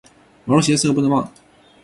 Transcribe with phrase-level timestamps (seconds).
[0.47, 1.31] 毛主席的四个不能忘！